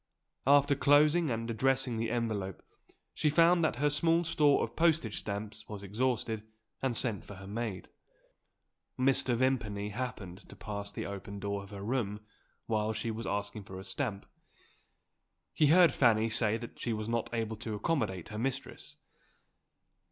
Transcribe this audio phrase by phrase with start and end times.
[0.47, 2.63] After closing and addressing the envelope,
[3.13, 6.41] she found that her small store of postage stamps was exhausted,
[6.81, 7.87] and sent for her maid.
[8.97, 9.35] Mr.
[9.35, 12.21] Vimpany happened to pass the open door of her room,
[12.65, 14.25] while she was asking for a stamp;
[15.53, 18.97] he heard Fanny say that she was not able to accommodate her mistress.